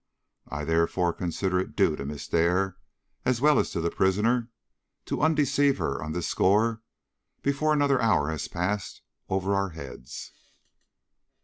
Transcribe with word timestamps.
I 0.47 0.65
therefore 0.65 1.13
consider 1.13 1.59
it 1.59 1.75
due 1.75 1.95
to 1.95 2.05
Miss 2.05 2.27
Dare, 2.27 2.75
as 3.23 3.39
well 3.39 3.59
as 3.59 3.69
to 3.69 3.79
the 3.81 3.91
prisoner, 3.91 4.49
to 5.05 5.21
undeceive 5.21 5.77
her 5.77 6.01
on 6.01 6.11
this 6.11 6.25
score 6.27 6.81
before 7.43 7.71
another 7.71 8.01
hour 8.01 8.31
has 8.31 8.47
passed 8.47 9.03
over 9.29 9.53
our 9.53 9.69
heads. 9.69 10.31